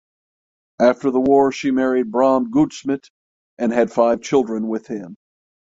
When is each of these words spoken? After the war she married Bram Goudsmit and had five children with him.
After 0.79 1.11
the 1.11 1.19
war 1.19 1.51
she 1.51 1.69
married 1.69 2.09
Bram 2.09 2.49
Goudsmit 2.49 3.11
and 3.59 3.71
had 3.71 3.91
five 3.91 4.23
children 4.23 4.67
with 4.67 4.87
him. 4.87 5.15